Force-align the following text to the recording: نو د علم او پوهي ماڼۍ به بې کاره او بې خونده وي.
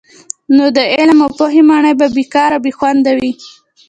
نو 0.55 0.65
د 0.77 0.79
علم 0.93 1.17
او 1.25 1.29
پوهي 1.37 1.61
ماڼۍ 1.69 1.93
به 1.99 2.07
بې 2.15 2.23
کاره 2.33 2.55
او 2.57 2.63
بې 2.65 2.71
خونده 2.77 3.11
وي. 3.19 3.31